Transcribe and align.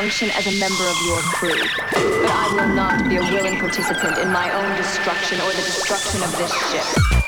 function 0.00 0.30
as 0.30 0.46
a 0.46 0.58
member 0.58 0.88
of 0.88 0.96
your 1.04 1.20
crew. 1.20 1.62
But 1.92 2.30
I 2.30 2.48
will 2.54 2.74
not 2.74 3.06
be 3.06 3.16
a 3.16 3.20
willing 3.20 3.60
participant 3.60 4.16
in 4.16 4.32
my 4.32 4.50
own 4.50 4.74
destruction 4.78 5.38
or 5.42 5.50
the 5.50 5.56
destruction 5.56 6.22
of 6.22 6.32
this 6.38 6.50
ship. 6.70 7.19